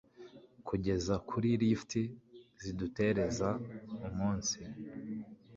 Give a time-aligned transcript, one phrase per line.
[0.67, 1.91] Kugeza kuri lift
[2.63, 3.49] zidutereza
[4.07, 4.59] umunsi...